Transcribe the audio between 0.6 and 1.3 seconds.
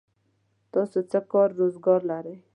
تاسو څه